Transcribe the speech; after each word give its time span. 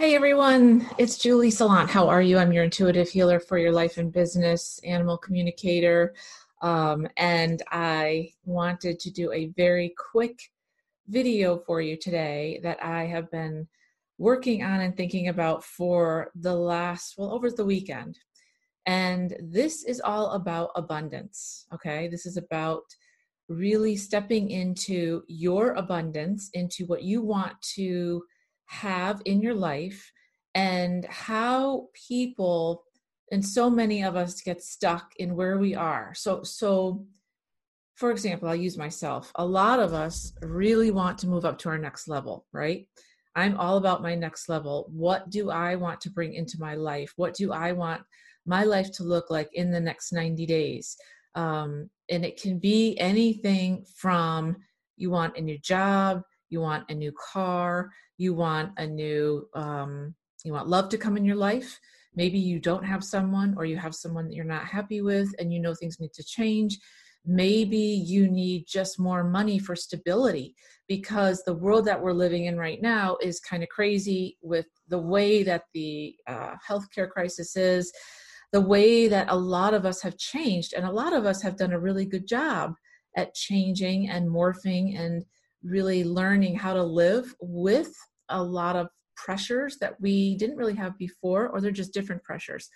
Hey 0.00 0.14
everyone, 0.14 0.88
it's 0.96 1.18
Julie 1.18 1.50
Salant. 1.50 1.90
How 1.90 2.08
are 2.08 2.22
you? 2.22 2.38
I'm 2.38 2.54
your 2.54 2.64
intuitive 2.64 3.10
healer 3.10 3.38
for 3.38 3.58
your 3.58 3.70
life 3.70 3.98
and 3.98 4.10
business, 4.10 4.80
animal 4.82 5.18
communicator. 5.18 6.14
Um, 6.62 7.06
and 7.18 7.62
I 7.70 8.30
wanted 8.46 8.98
to 8.98 9.10
do 9.10 9.30
a 9.30 9.52
very 9.58 9.92
quick 10.10 10.40
video 11.08 11.58
for 11.58 11.82
you 11.82 11.98
today 11.98 12.60
that 12.62 12.82
I 12.82 13.04
have 13.04 13.30
been 13.30 13.68
working 14.16 14.62
on 14.62 14.80
and 14.80 14.96
thinking 14.96 15.28
about 15.28 15.64
for 15.64 16.30
the 16.34 16.54
last, 16.54 17.16
well, 17.18 17.34
over 17.34 17.50
the 17.50 17.66
weekend. 17.66 18.18
And 18.86 19.36
this 19.38 19.84
is 19.84 20.00
all 20.00 20.30
about 20.30 20.70
abundance, 20.76 21.66
okay? 21.74 22.08
This 22.08 22.24
is 22.24 22.38
about 22.38 22.84
really 23.50 23.96
stepping 23.96 24.48
into 24.48 25.24
your 25.28 25.72
abundance, 25.72 26.48
into 26.54 26.86
what 26.86 27.02
you 27.02 27.20
want 27.20 27.60
to 27.74 28.22
have 28.70 29.20
in 29.24 29.42
your 29.42 29.54
life 29.54 30.12
and 30.54 31.04
how 31.06 31.88
people 31.92 32.84
and 33.32 33.44
so 33.44 33.68
many 33.68 34.02
of 34.02 34.16
us 34.16 34.40
get 34.42 34.62
stuck 34.62 35.12
in 35.16 35.34
where 35.34 35.58
we 35.58 35.74
are. 35.74 36.12
So 36.14 36.44
so 36.44 37.04
for 37.96 38.12
example 38.12 38.48
i'll 38.48 38.54
use 38.54 38.78
myself. 38.78 39.32
A 39.34 39.44
lot 39.44 39.80
of 39.80 39.92
us 39.92 40.32
really 40.40 40.92
want 40.92 41.18
to 41.18 41.28
move 41.28 41.44
up 41.44 41.58
to 41.58 41.68
our 41.68 41.78
next 41.78 42.06
level 42.08 42.46
right? 42.52 42.86
I'm 43.34 43.56
all 43.56 43.76
about 43.76 44.02
my 44.02 44.14
next 44.14 44.48
level. 44.48 44.88
What 44.92 45.30
do 45.30 45.50
i 45.50 45.74
want 45.74 46.00
to 46.02 46.10
bring 46.10 46.34
into 46.34 46.56
my 46.60 46.76
life? 46.76 47.12
What 47.16 47.34
do 47.34 47.52
i 47.52 47.72
want 47.72 48.02
my 48.46 48.62
life 48.62 48.92
to 48.92 49.02
look 49.02 49.30
like 49.30 49.50
in 49.52 49.72
the 49.72 49.80
next 49.80 50.12
90 50.12 50.46
days? 50.46 50.96
Um, 51.34 51.90
and 52.08 52.24
it 52.24 52.40
can 52.40 52.60
be 52.60 52.96
anything 52.98 53.84
from 53.96 54.56
you 54.96 55.10
want 55.10 55.36
a 55.36 55.40
new 55.40 55.58
job 55.58 56.22
you 56.50 56.60
want 56.60 56.84
a 56.90 56.94
new 56.94 57.12
car 57.32 57.90
you 58.20 58.34
want 58.34 58.72
a 58.76 58.86
new 58.86 59.48
um, 59.54 60.14
you 60.44 60.52
want 60.52 60.68
love 60.68 60.90
to 60.90 60.98
come 60.98 61.16
in 61.16 61.24
your 61.24 61.36
life. 61.36 61.80
Maybe 62.14 62.38
you 62.38 62.60
don't 62.60 62.84
have 62.84 63.02
someone 63.02 63.54
or 63.56 63.64
you 63.64 63.78
have 63.78 63.94
someone 63.94 64.28
that 64.28 64.34
you're 64.34 64.44
not 64.44 64.66
happy 64.66 65.00
with 65.00 65.32
and 65.38 65.52
you 65.52 65.58
know 65.58 65.74
things 65.74 65.98
need 65.98 66.12
to 66.12 66.22
change. 66.22 66.78
Maybe 67.24 67.78
you 67.78 68.28
need 68.28 68.66
just 68.68 69.00
more 69.00 69.24
money 69.24 69.58
for 69.58 69.74
stability 69.74 70.54
because 70.86 71.42
the 71.42 71.54
world 71.54 71.86
that 71.86 72.00
we're 72.00 72.12
living 72.12 72.44
in 72.44 72.58
right 72.58 72.82
now 72.82 73.16
is 73.22 73.40
kind 73.40 73.62
of 73.62 73.70
crazy 73.70 74.36
with 74.42 74.66
the 74.88 74.98
way 74.98 75.42
that 75.42 75.62
the 75.72 76.14
uh, 76.26 76.56
healthcare 76.68 77.08
crisis 77.08 77.56
is 77.56 77.90
the 78.52 78.60
way 78.60 79.08
that 79.08 79.30
a 79.30 79.36
lot 79.36 79.72
of 79.72 79.86
us 79.86 80.02
have 80.02 80.18
changed 80.18 80.74
and 80.74 80.84
a 80.84 80.90
lot 80.90 81.12
of 81.14 81.24
us 81.24 81.40
have 81.40 81.56
done 81.56 81.72
a 81.72 81.80
really 81.80 82.04
good 82.04 82.26
job 82.26 82.74
at 83.16 83.32
changing 83.32 84.10
and 84.10 84.28
morphing 84.28 84.98
and 84.98 85.24
really 85.62 86.04
learning 86.04 86.56
how 86.56 86.74
to 86.74 86.82
live 86.82 87.34
with 87.40 87.92
a 88.28 88.42
lot 88.42 88.76
of 88.76 88.88
pressures 89.16 89.76
that 89.78 90.00
we 90.00 90.36
didn't 90.36 90.56
really 90.56 90.74
have 90.74 90.96
before, 90.96 91.48
or 91.48 91.60
they're 91.60 91.70
just 91.70 91.92
different 91.92 92.22
pressures. 92.22 92.68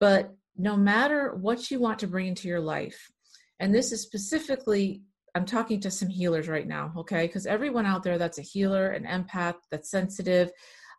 But 0.00 0.34
no 0.56 0.76
matter 0.76 1.34
what 1.34 1.70
you 1.70 1.80
want 1.80 1.98
to 2.00 2.06
bring 2.06 2.26
into 2.26 2.48
your 2.48 2.60
life, 2.60 3.10
and 3.58 3.74
this 3.74 3.92
is 3.92 4.02
specifically, 4.02 5.02
I'm 5.34 5.46
talking 5.46 5.80
to 5.80 5.90
some 5.90 6.08
healers 6.08 6.48
right 6.48 6.66
now, 6.66 6.92
okay? 6.98 7.26
Because 7.26 7.46
everyone 7.46 7.86
out 7.86 8.02
there 8.02 8.18
that's 8.18 8.38
a 8.38 8.42
healer, 8.42 8.90
an 8.90 9.04
empath, 9.04 9.56
that's 9.70 9.90
sensitive, 9.90 10.50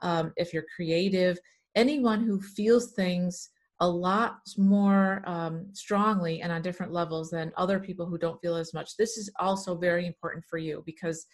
um, 0.02 0.34
if 0.38 0.54
you're 0.54 0.66
creative, 0.76 1.38
anyone 1.76 2.22
who 2.24 2.42
feels 2.42 2.94
things 2.94 3.50
a 3.84 3.88
lot 3.88 4.40
more 4.58 5.22
um, 5.26 5.68
strongly 5.74 6.42
and 6.42 6.54
on 6.54 6.62
different 6.62 6.94
levels 6.94 7.30
than 7.30 7.52
other 7.58 7.82
people 7.82 8.06
who 8.06 8.18
don't 8.18 8.40
feel 8.40 8.56
as 8.56 8.74
much. 8.74 8.96
This 8.96 9.18
is 9.18 9.30
also 9.40 9.76
very 9.76 10.08
important 10.08 10.46
for 10.50 10.58
you 10.58 10.84
because 10.86 11.26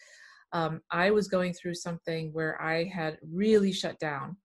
um, 0.52 0.82
I 0.90 1.12
was 1.12 1.28
going 1.28 1.54
through 1.54 1.76
something 1.76 2.34
where 2.34 2.60
I 2.60 2.86
had 2.86 3.20
really 3.22 3.72
shut 3.72 4.00
down. 4.00 4.36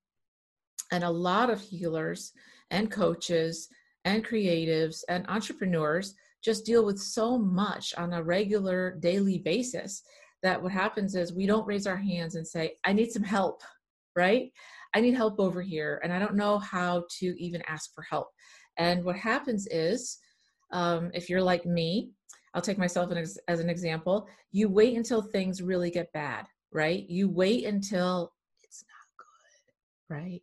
And 0.92 1.02
a 1.02 1.08
lot 1.08 1.48
of 1.48 1.62
healers 1.62 2.32
and 2.70 2.90
coaches 2.90 3.68
and 4.04 4.22
creatives 4.22 4.98
and 5.08 5.24
entrepreneurs 5.30 6.14
just 6.44 6.66
deal 6.66 6.84
with 6.84 6.98
so 6.98 7.38
much 7.38 7.94
on 7.96 8.12
a 8.12 8.22
regular 8.22 8.98
daily 9.00 9.38
basis 9.38 10.02
that 10.42 10.62
what 10.62 10.72
happens 10.72 11.14
is 11.14 11.32
we 11.32 11.46
don't 11.46 11.66
raise 11.66 11.86
our 11.86 11.96
hands 11.96 12.34
and 12.34 12.46
say, 12.46 12.74
I 12.84 12.92
need 12.92 13.12
some 13.12 13.22
help, 13.22 13.62
right? 14.14 14.52
I 14.94 15.00
need 15.00 15.14
help 15.14 15.40
over 15.40 15.60
here, 15.60 16.00
and 16.04 16.12
I 16.12 16.18
don't 16.18 16.36
know 16.36 16.58
how 16.58 17.04
to 17.18 17.34
even 17.42 17.62
ask 17.66 17.92
for 17.94 18.02
help. 18.02 18.28
And 18.78 19.04
what 19.04 19.16
happens 19.16 19.66
is, 19.70 20.18
um, 20.72 21.10
if 21.14 21.28
you're 21.28 21.42
like 21.42 21.66
me, 21.66 22.10
I'll 22.54 22.62
take 22.62 22.78
myself 22.78 23.10
as, 23.12 23.38
an 23.60 23.68
example. 23.68 24.28
You 24.52 24.68
wait 24.68 24.96
until 24.96 25.22
things 25.22 25.60
really 25.62 25.90
get 25.90 26.12
bad, 26.12 26.46
right? 26.72 27.04
You 27.08 27.28
wait 27.28 27.64
until 27.64 28.32
it's 28.62 28.84
not 28.88 29.26
good, 29.26 30.22
right? 30.22 30.42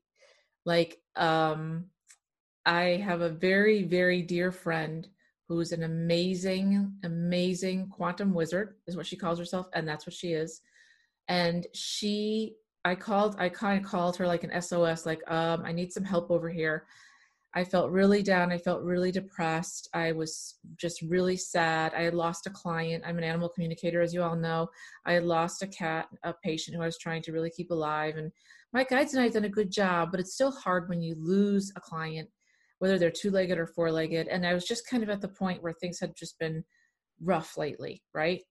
Like, 0.66 1.00
um, 1.16 1.86
I 2.66 3.02
have 3.04 3.22
a 3.22 3.30
very, 3.30 3.84
very 3.84 4.22
dear 4.22 4.52
friend 4.52 5.08
who's 5.48 5.72
an 5.72 5.84
amazing, 5.84 6.94
amazing 7.04 7.88
quantum 7.90 8.34
wizard, 8.34 8.76
is 8.88 8.96
what 8.96 9.06
she 9.06 9.18
calls 9.18 9.40
herself, 9.40 9.68
and 9.74 9.88
that's 9.88 10.06
what 10.06 10.14
she 10.14 10.34
is. 10.34 10.62
And 11.28 11.66
she, 11.74 12.56
I 12.84 12.96
called, 12.96 13.36
I 13.38 13.50
kind 13.50 13.84
of 13.84 13.90
called 13.90 14.18
her 14.18 14.28
like 14.28 14.44
an 14.44 14.62
SOS, 14.62 15.06
like, 15.06 15.22
um, 15.32 15.64
I 15.64 15.72
need 15.72 15.94
some 15.94 16.04
help 16.04 16.32
over 16.32 16.50
here. 16.50 16.86
I 17.54 17.66
felt 17.66 17.92
really 17.92 18.24
down. 18.24 18.52
I 18.52 18.58
felt 18.58 18.82
really 18.82 19.12
depressed. 19.12 19.90
I 19.94 20.14
was 20.14 20.56
just 20.78 21.02
really 21.02 21.36
sad. 21.36 21.94
I 21.94 22.04
had 22.04 22.14
lost 22.14 22.48
a 22.48 22.50
client. 22.50 23.04
I'm 23.06 23.18
an 23.18 23.26
animal 23.26 23.50
communicator, 23.50 24.02
as 24.02 24.14
you 24.14 24.24
all 24.24 24.38
know. 24.38 24.70
I 25.06 25.14
had 25.14 25.24
lost 25.24 25.62
a 25.62 25.68
cat, 25.68 26.08
a 26.24 26.34
patient 26.34 26.78
who 26.78 26.84
I 26.84 26.86
was 26.86 26.98
trying 26.98 27.22
to 27.24 27.34
really 27.34 27.50
keep 27.50 27.72
alive. 27.72 28.16
And 28.16 28.32
my 28.72 28.86
guides 28.86 29.14
and 29.14 29.20
I 29.20 29.26
have 29.26 29.34
done 29.34 29.44
a 29.44 29.50
good 29.50 29.70
job, 29.70 30.12
but 30.12 30.22
it's 30.22 30.34
still 30.34 30.52
hard 30.52 30.88
when 30.88 31.02
you 31.02 31.16
lose 31.20 31.74
a 31.76 31.82
client, 31.82 32.30
whether 32.80 32.98
they're 32.98 33.12
two 33.12 33.32
legged 33.32 33.58
or 33.58 33.68
four 33.68 33.92
legged. 33.92 34.30
And 34.30 34.46
I 34.46 34.54
was 34.54 34.66
just 34.66 34.88
kind 34.88 35.04
of 35.04 35.10
at 35.10 35.20
the 35.20 35.28
point 35.28 35.62
where 35.62 35.74
things 35.74 36.00
had 36.00 36.16
just 36.16 36.40
been 36.40 36.64
rough 37.22 37.58
lately, 37.58 38.02
right? 38.14 38.42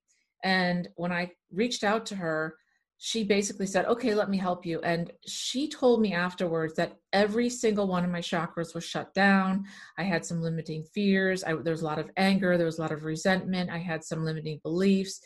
And 0.44 0.88
when 0.96 1.10
I 1.10 1.30
reached 1.50 1.84
out 1.84 2.04
to 2.06 2.16
her, 2.16 2.56
she 3.02 3.24
basically 3.24 3.66
said, 3.66 3.86
Okay, 3.86 4.14
let 4.14 4.28
me 4.28 4.36
help 4.36 4.66
you. 4.66 4.78
And 4.82 5.10
she 5.26 5.70
told 5.70 6.02
me 6.02 6.12
afterwards 6.12 6.74
that 6.74 6.98
every 7.14 7.48
single 7.48 7.88
one 7.88 8.04
of 8.04 8.10
my 8.10 8.20
chakras 8.20 8.74
was 8.74 8.84
shut 8.84 9.14
down. 9.14 9.64
I 9.96 10.02
had 10.02 10.24
some 10.24 10.42
limiting 10.42 10.84
fears. 10.94 11.42
I, 11.42 11.54
there 11.54 11.72
was 11.72 11.80
a 11.80 11.86
lot 11.86 11.98
of 11.98 12.10
anger. 12.18 12.58
There 12.58 12.66
was 12.66 12.78
a 12.78 12.82
lot 12.82 12.92
of 12.92 13.04
resentment. 13.04 13.70
I 13.70 13.78
had 13.78 14.04
some 14.04 14.22
limiting 14.22 14.60
beliefs. 14.62 15.18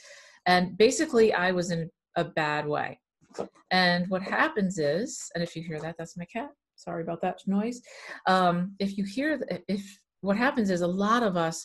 And 0.46 0.78
basically, 0.78 1.34
I 1.34 1.50
was 1.50 1.72
in 1.72 1.90
a 2.14 2.22
bad 2.22 2.64
way. 2.64 3.00
And 3.72 4.08
what 4.08 4.22
happens 4.22 4.78
is, 4.78 5.28
and 5.34 5.42
if 5.42 5.56
you 5.56 5.62
hear 5.62 5.80
that, 5.80 5.96
that's 5.98 6.16
my 6.16 6.26
cat. 6.26 6.50
Sorry 6.76 7.02
about 7.02 7.22
that 7.22 7.40
noise. 7.48 7.82
Um, 8.28 8.76
if 8.78 8.96
you 8.96 9.02
hear, 9.04 9.42
if 9.66 9.98
what 10.20 10.36
happens 10.36 10.70
is 10.70 10.82
a 10.82 10.86
lot 10.86 11.24
of 11.24 11.36
us 11.36 11.64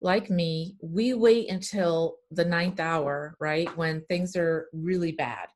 like 0.00 0.30
me, 0.30 0.76
we 0.82 1.14
wait 1.14 1.50
until 1.50 2.16
the 2.30 2.44
ninth 2.44 2.80
hour, 2.80 3.36
right, 3.40 3.74
when 3.76 4.02
things 4.08 4.36
are 4.36 4.68
really 4.72 5.12
bad. 5.12 5.48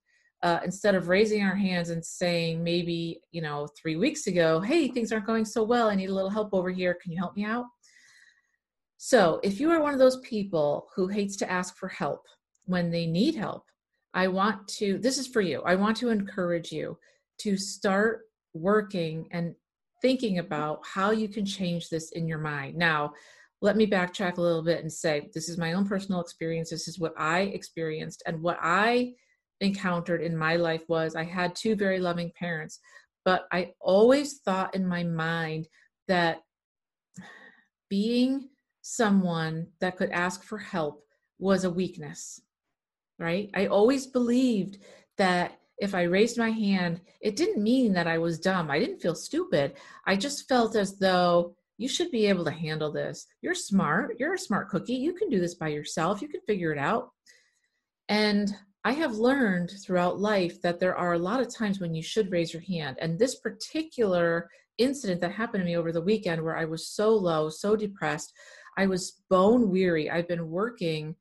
Uh, 0.42 0.58
instead 0.64 0.94
of 0.94 1.08
raising 1.08 1.42
our 1.42 1.54
hands 1.54 1.90
and 1.90 2.04
saying, 2.04 2.64
maybe, 2.64 3.20
you 3.30 3.42
know, 3.42 3.68
three 3.80 3.96
weeks 3.96 4.26
ago, 4.26 4.58
hey, 4.60 4.88
things 4.88 5.12
aren't 5.12 5.26
going 5.26 5.44
so 5.44 5.62
well. 5.62 5.90
I 5.90 5.94
need 5.94 6.08
a 6.08 6.14
little 6.14 6.30
help 6.30 6.54
over 6.54 6.70
here. 6.70 6.96
Can 7.02 7.12
you 7.12 7.18
help 7.18 7.36
me 7.36 7.44
out? 7.44 7.66
So, 8.96 9.40
if 9.42 9.60
you 9.60 9.70
are 9.70 9.82
one 9.82 9.92
of 9.92 9.98
those 9.98 10.20
people 10.20 10.88
who 10.94 11.08
hates 11.08 11.36
to 11.38 11.50
ask 11.50 11.76
for 11.76 11.88
help 11.88 12.26
when 12.66 12.90
they 12.90 13.06
need 13.06 13.34
help, 13.34 13.64
I 14.14 14.28
want 14.28 14.66
to, 14.78 14.98
this 14.98 15.18
is 15.18 15.26
for 15.26 15.40
you. 15.40 15.62
I 15.62 15.74
want 15.74 15.96
to 15.98 16.08
encourage 16.08 16.72
you 16.72 16.98
to 17.38 17.56
start 17.56 18.22
working 18.54 19.26
and 19.30 19.54
thinking 20.02 20.38
about 20.38 20.80
how 20.84 21.10
you 21.10 21.28
can 21.28 21.44
change 21.44 21.88
this 21.88 22.10
in 22.12 22.26
your 22.26 22.38
mind. 22.38 22.76
Now, 22.76 23.12
let 23.62 23.76
me 23.76 23.86
backtrack 23.86 24.38
a 24.38 24.40
little 24.40 24.62
bit 24.62 24.80
and 24.80 24.92
say 24.92 25.28
this 25.34 25.48
is 25.48 25.58
my 25.58 25.74
own 25.74 25.86
personal 25.86 26.20
experience. 26.20 26.70
This 26.70 26.88
is 26.88 26.98
what 26.98 27.12
i 27.16 27.40
experienced 27.40 28.22
and 28.26 28.42
what 28.42 28.58
i 28.60 29.12
encountered 29.60 30.22
in 30.22 30.36
my 30.36 30.56
life 30.56 30.82
was 30.88 31.14
i 31.14 31.22
had 31.22 31.54
two 31.54 31.76
very 31.76 31.98
loving 31.98 32.32
parents 32.38 32.80
but 33.26 33.46
i 33.52 33.70
always 33.78 34.38
thought 34.38 34.74
in 34.74 34.86
my 34.86 35.04
mind 35.04 35.68
that 36.08 36.38
being 37.90 38.48
someone 38.80 39.66
that 39.80 39.98
could 39.98 40.10
ask 40.10 40.42
for 40.42 40.56
help 40.56 41.04
was 41.38 41.64
a 41.64 41.70
weakness 41.70 42.40
right? 43.18 43.50
I 43.54 43.66
always 43.66 44.06
believed 44.06 44.78
that 45.18 45.58
if 45.78 45.94
i 45.94 46.02
raised 46.02 46.38
my 46.38 46.50
hand 46.50 47.00
it 47.20 47.36
didn't 47.36 47.62
mean 47.62 47.92
that 47.92 48.06
i 48.06 48.16
was 48.16 48.38
dumb. 48.38 48.70
I 48.70 48.78
didn't 48.78 49.00
feel 49.00 49.14
stupid. 49.14 49.74
I 50.06 50.16
just 50.16 50.48
felt 50.48 50.74
as 50.74 50.98
though 50.98 51.54
you 51.80 51.88
should 51.88 52.10
be 52.10 52.26
able 52.26 52.44
to 52.44 52.50
handle 52.50 52.92
this. 52.92 53.26
You're 53.40 53.54
smart. 53.54 54.16
You're 54.18 54.34
a 54.34 54.38
smart 54.38 54.68
cookie. 54.68 54.92
You 54.92 55.14
can 55.14 55.30
do 55.30 55.40
this 55.40 55.54
by 55.54 55.68
yourself. 55.68 56.20
You 56.20 56.28
can 56.28 56.42
figure 56.46 56.72
it 56.72 56.78
out. 56.78 57.08
And 58.10 58.54
I 58.84 58.92
have 58.92 59.14
learned 59.14 59.72
throughout 59.82 60.20
life 60.20 60.60
that 60.60 60.78
there 60.78 60.94
are 60.94 61.14
a 61.14 61.18
lot 61.18 61.40
of 61.40 61.54
times 61.54 61.80
when 61.80 61.94
you 61.94 62.02
should 62.02 62.30
raise 62.30 62.52
your 62.52 62.60
hand. 62.60 62.98
And 63.00 63.18
this 63.18 63.36
particular 63.36 64.50
incident 64.76 65.22
that 65.22 65.32
happened 65.32 65.62
to 65.62 65.64
me 65.64 65.78
over 65.78 65.90
the 65.90 66.02
weekend, 66.02 66.42
where 66.42 66.58
I 66.58 66.66
was 66.66 66.86
so 66.86 67.14
low, 67.14 67.48
so 67.48 67.76
depressed, 67.76 68.30
I 68.76 68.84
was 68.84 69.22
bone 69.30 69.70
weary. 69.70 70.10
I've 70.10 70.28
been 70.28 70.50
working, 70.50 71.16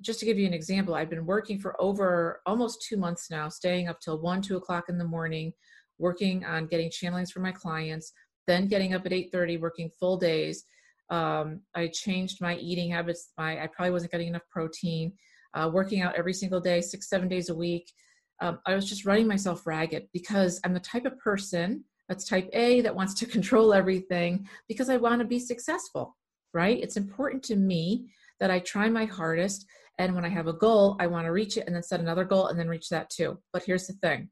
just 0.00 0.18
to 0.18 0.26
give 0.26 0.36
you 0.36 0.48
an 0.48 0.52
example, 0.52 0.96
I've 0.96 1.10
been 1.10 1.26
working 1.26 1.60
for 1.60 1.80
over 1.80 2.40
almost 2.44 2.84
two 2.88 2.96
months 2.96 3.30
now, 3.30 3.48
staying 3.48 3.86
up 3.86 4.00
till 4.00 4.20
one, 4.20 4.42
two 4.42 4.56
o'clock 4.56 4.86
in 4.88 4.98
the 4.98 5.04
morning, 5.04 5.52
working 5.98 6.44
on 6.44 6.66
getting 6.66 6.90
channelings 6.90 7.30
for 7.30 7.38
my 7.38 7.52
clients, 7.52 8.12
then 8.46 8.68
getting 8.68 8.94
up 8.94 9.06
at 9.06 9.12
8:30, 9.12 9.58
working 9.58 9.90
full 9.90 10.16
days. 10.16 10.64
Um, 11.10 11.60
I 11.74 11.88
changed 11.88 12.40
my 12.40 12.56
eating 12.56 12.90
habits. 12.90 13.32
My 13.36 13.62
I 13.62 13.66
probably 13.66 13.92
wasn't 13.92 14.12
getting 14.12 14.28
enough 14.28 14.48
protein. 14.50 15.12
Uh, 15.54 15.70
working 15.72 16.00
out 16.00 16.14
every 16.14 16.32
single 16.32 16.60
day, 16.60 16.80
six 16.80 17.08
seven 17.08 17.28
days 17.28 17.50
a 17.50 17.54
week. 17.54 17.92
Um, 18.40 18.58
I 18.66 18.74
was 18.74 18.88
just 18.88 19.04
running 19.04 19.26
myself 19.26 19.66
ragged 19.66 20.08
because 20.12 20.60
I'm 20.64 20.72
the 20.72 20.80
type 20.80 21.04
of 21.04 21.18
person 21.18 21.84
that's 22.08 22.24
type 22.24 22.48
A 22.52 22.80
that 22.80 22.94
wants 22.94 23.14
to 23.14 23.26
control 23.36 23.74
everything 23.74 24.48
because 24.68 24.88
I 24.88 24.96
want 24.96 25.20
to 25.20 25.26
be 25.26 25.38
successful. 25.38 26.16
Right? 26.54 26.82
It's 26.82 26.96
important 26.96 27.42
to 27.44 27.56
me 27.56 28.10
that 28.40 28.50
I 28.50 28.58
try 28.60 28.88
my 28.88 29.04
hardest. 29.04 29.66
And 29.98 30.14
when 30.14 30.24
I 30.24 30.28
have 30.28 30.48
a 30.48 30.52
goal, 30.52 30.96
I 30.98 31.06
want 31.06 31.26
to 31.26 31.32
reach 31.32 31.56
it 31.56 31.66
and 31.66 31.76
then 31.76 31.82
set 31.82 32.00
another 32.00 32.24
goal 32.24 32.48
and 32.48 32.58
then 32.58 32.68
reach 32.68 32.88
that 32.88 33.10
too. 33.10 33.38
But 33.52 33.64
here's 33.64 33.86
the 33.86 33.92
thing 33.94 34.30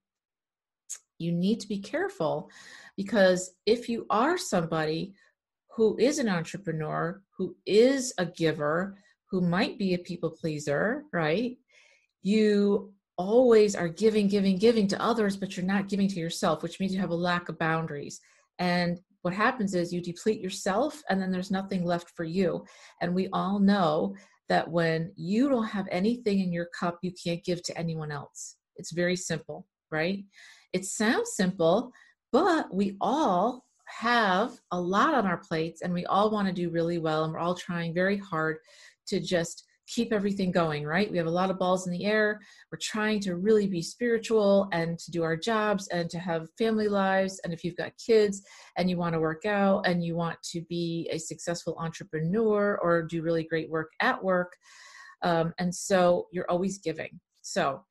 you 1.21 1.33
need 1.33 1.61
to 1.61 1.69
be 1.69 1.79
careful 1.79 2.51
because 2.97 3.53
if 3.67 3.89
you 3.89 4.07
are 4.11 4.39
somebody 4.39 5.15
who 5.77 5.97
is 5.99 6.19
an 6.19 6.29
entrepreneur, 6.29 7.23
who 7.37 7.57
is 7.67 8.13
a 8.19 8.27
giver, 8.27 8.99
who 9.31 9.41
might 9.41 9.79
be 9.79 9.95
a 9.95 9.99
people 9.99 10.31
pleaser, 10.31 11.05
right? 11.13 11.57
You 12.23 12.93
always 13.17 13.77
are 13.77 13.89
giving, 13.89 14.29
giving, 14.29 14.59
giving 14.59 14.89
to 14.89 15.01
others, 15.01 15.37
but 15.37 15.57
you're 15.57 15.67
not 15.67 15.89
giving 15.89 16.09
to 16.09 16.19
yourself, 16.19 16.63
which 16.63 16.81
means 16.81 16.93
you 16.93 17.01
have 17.01 17.11
a 17.11 17.15
lack 17.15 17.49
of 17.49 17.59
boundaries. 17.59 18.21
And 18.59 18.99
what 19.23 19.35
happens 19.35 19.75
is 19.75 19.93
you 19.93 20.01
deplete 20.01 20.41
yourself 20.41 21.03
and 21.09 21.21
then 21.21 21.31
there's 21.31 21.51
nothing 21.51 21.85
left 21.85 22.11
for 22.17 22.25
you. 22.25 22.65
And 23.01 23.15
we 23.15 23.29
all 23.33 23.59
know 23.59 24.17
that 24.49 24.69
when 24.69 25.13
you 25.17 25.49
don't 25.49 25.67
have 25.67 25.87
anything 25.91 26.41
in 26.41 26.53
your 26.53 26.69
cup, 26.79 26.99
you 27.03 27.13
can't 27.13 27.45
give 27.45 27.63
to 27.65 27.79
anyone 27.79 28.11
else. 28.11 28.57
It's 28.77 28.93
very 28.93 29.17
simple, 29.17 29.67
right? 29.91 30.25
It 30.73 30.85
sounds 30.85 31.33
simple, 31.33 31.93
but 32.33 32.73
we 32.73 32.97
all 33.01 33.65
have 33.87 34.53
a 34.71 34.81
lot 34.81 35.15
on 35.15 35.27
our 35.27 35.39
plates 35.39 35.83
and 35.83 35.93
we 35.93 36.07
all 36.07 36.31
want 36.31 36.47
to 36.47 36.55
do 36.55 36.71
really 36.71 36.99
well 36.99 37.25
and 37.25 37.33
we're 37.33 37.41
all 37.41 37.57
trying 37.57 37.93
very 37.93 38.17
hard 38.17 38.59
to 39.09 39.21
just 39.21 39.65
keep 39.89 40.13
everything 40.13 40.53
going, 40.53 40.85
right? 40.85 41.11
We 41.11 41.19
have 41.19 41.27
a 41.27 41.31
lot 41.31 41.51
of 41.51 41.59
balls 41.59 41.87
in 41.87 41.93
the 41.93 42.05
air. 42.05 42.41
We're 42.71 42.79
trying 42.81 43.19
to 43.21 43.35
really 43.35 43.67
be 43.67 43.83
spiritual 43.83 44.69
and 44.73 44.97
to 45.01 45.11
do 45.11 45.25
our 45.25 45.37
jobs 45.37 45.89
and 45.89 46.09
to 46.11 46.19
have 46.21 46.49
family 46.57 46.87
lives. 46.87 47.41
And 47.43 47.53
if 47.53 47.65
you've 47.65 47.77
got 47.77 47.93
kids 48.05 48.43
and 48.77 48.89
you 48.89 48.97
want 48.97 49.15
to 49.15 49.21
work 49.21 49.47
out 49.47 49.87
and 49.87 50.05
you 50.05 50.15
want 50.15 50.41
to 50.53 50.61
be 50.63 51.09
a 51.11 51.19
successful 51.19 51.77
entrepreneur 51.81 52.79
or 52.81 53.03
do 53.03 53.23
really 53.23 53.43
great 53.43 53.69
work 53.69 53.91
at 54.01 54.23
work, 54.23 54.53
um, 55.23 55.53
and 55.59 55.75
so 55.75 56.29
you're 56.31 56.51
always 56.51 56.79
giving. 56.79 57.19
So 57.43 57.83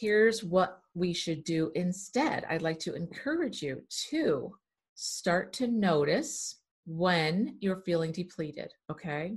here's 0.00 0.42
what 0.42 0.80
we 0.94 1.12
should 1.12 1.44
do 1.44 1.70
instead. 1.74 2.44
I'd 2.48 2.62
like 2.62 2.78
to 2.80 2.94
encourage 2.94 3.62
you 3.62 3.82
to 4.10 4.52
start 4.94 5.52
to 5.54 5.66
notice 5.66 6.56
when 6.86 7.56
you're 7.60 7.82
feeling 7.82 8.10
depleted, 8.10 8.72
okay? 8.90 9.36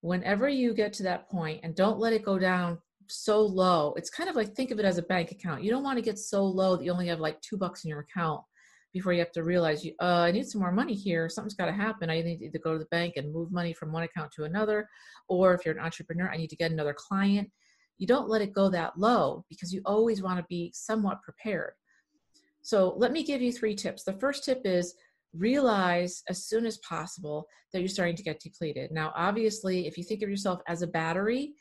Whenever 0.00 0.48
you 0.48 0.72
get 0.72 0.92
to 0.94 1.02
that 1.02 1.28
point 1.28 1.60
and 1.64 1.74
don't 1.74 1.98
let 1.98 2.12
it 2.12 2.24
go 2.24 2.38
down 2.38 2.78
so 3.08 3.40
low, 3.40 3.92
it's 3.96 4.10
kind 4.10 4.30
of 4.30 4.36
like 4.36 4.54
think 4.54 4.70
of 4.70 4.78
it 4.78 4.84
as 4.84 4.98
a 4.98 5.02
bank 5.02 5.32
account. 5.32 5.64
You 5.64 5.70
don't 5.70 5.82
want 5.82 5.98
to 5.98 6.04
get 6.04 6.18
so 6.18 6.44
low 6.44 6.76
that 6.76 6.84
you 6.84 6.92
only 6.92 7.08
have 7.08 7.20
like 7.20 7.40
two 7.40 7.56
bucks 7.56 7.84
in 7.84 7.90
your 7.90 8.00
account 8.00 8.42
before 8.92 9.12
you 9.12 9.18
have 9.18 9.32
to 9.32 9.42
realize 9.42 9.84
you 9.84 9.92
uh, 10.00 10.22
I 10.22 10.30
need 10.30 10.48
some 10.48 10.60
more 10.60 10.72
money 10.72 10.94
here. 10.94 11.28
Something's 11.28 11.54
got 11.54 11.66
to 11.66 11.72
happen. 11.72 12.08
I 12.08 12.22
need 12.22 12.52
to 12.52 12.58
go 12.58 12.72
to 12.72 12.78
the 12.78 12.86
bank 12.86 13.14
and 13.16 13.32
move 13.32 13.52
money 13.52 13.74
from 13.74 13.92
one 13.92 14.04
account 14.04 14.30
to 14.36 14.44
another, 14.44 14.88
or 15.28 15.54
if 15.54 15.64
you're 15.64 15.76
an 15.76 15.84
entrepreneur, 15.84 16.30
I 16.30 16.36
need 16.36 16.50
to 16.50 16.56
get 16.56 16.70
another 16.70 16.94
client 16.96 17.50
you 17.98 18.06
don't 18.06 18.28
let 18.28 18.42
it 18.42 18.52
go 18.52 18.68
that 18.70 18.98
low 18.98 19.44
because 19.48 19.72
you 19.72 19.82
always 19.84 20.22
want 20.22 20.38
to 20.38 20.46
be 20.48 20.72
somewhat 20.74 21.22
prepared. 21.22 21.72
So 22.62 22.94
let 22.96 23.12
me 23.12 23.22
give 23.22 23.42
you 23.42 23.52
three 23.52 23.74
tips. 23.74 24.04
The 24.04 24.12
first 24.14 24.44
tip 24.44 24.62
is 24.64 24.94
realize 25.34 26.22
as 26.28 26.44
soon 26.44 26.64
as 26.66 26.78
possible 26.78 27.46
that 27.72 27.80
you're 27.80 27.88
starting 27.88 28.16
to 28.16 28.22
get 28.22 28.40
depleted. 28.40 28.90
Now, 28.90 29.12
obviously, 29.14 29.86
if 29.86 29.98
you 29.98 30.04
think 30.04 30.22
of 30.22 30.30
yourself 30.30 30.60
as 30.66 30.82
a 30.82 30.86
battery, 30.86 31.54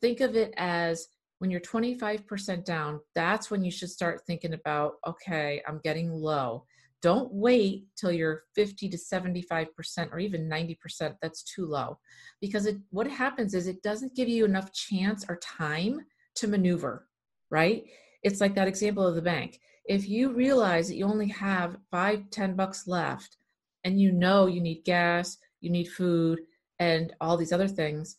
think 0.00 0.20
of 0.20 0.36
it 0.36 0.54
as 0.56 1.08
when 1.38 1.50
you're 1.50 1.60
25% 1.60 2.64
down, 2.64 3.00
that's 3.14 3.50
when 3.50 3.64
you 3.64 3.70
should 3.70 3.90
start 3.90 4.22
thinking 4.26 4.54
about, 4.54 4.94
okay, 5.06 5.62
I'm 5.66 5.80
getting 5.82 6.10
low. 6.10 6.64
Don't 7.02 7.32
wait 7.32 7.86
till 7.96 8.12
you're 8.12 8.44
50 8.54 8.88
to 8.88 8.96
75% 8.96 9.66
or 10.12 10.18
even 10.18 10.48
90%. 10.48 11.16
That's 11.20 11.42
too 11.42 11.66
low. 11.66 11.98
Because 12.40 12.66
it, 12.66 12.76
what 12.90 13.08
happens 13.08 13.54
is 13.54 13.66
it 13.66 13.82
doesn't 13.82 14.14
give 14.14 14.28
you 14.28 14.44
enough 14.44 14.72
chance 14.72 15.24
or 15.28 15.36
time 15.36 16.00
to 16.36 16.46
maneuver, 16.46 17.08
right? 17.50 17.84
It's 18.22 18.40
like 18.40 18.54
that 18.54 18.68
example 18.68 19.04
of 19.04 19.16
the 19.16 19.22
bank. 19.22 19.60
If 19.84 20.08
you 20.08 20.32
realize 20.32 20.88
that 20.88 20.94
you 20.94 21.04
only 21.04 21.28
have 21.28 21.76
five, 21.90 22.30
ten 22.30 22.54
bucks 22.54 22.86
left, 22.86 23.36
and 23.84 24.00
you 24.00 24.12
know 24.12 24.46
you 24.46 24.60
need 24.60 24.84
gas, 24.84 25.38
you 25.60 25.70
need 25.70 25.88
food, 25.88 26.40
and 26.78 27.12
all 27.20 27.36
these 27.36 27.52
other 27.52 27.66
things, 27.66 28.16